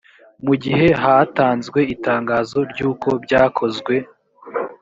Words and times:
mu 0.45 0.53
gihe 0.63 0.85
hatanzwe 1.01 1.79
itangazo 1.95 2.59
ry 2.71 2.79
uko 2.89 3.09
byakozwe 3.23 3.95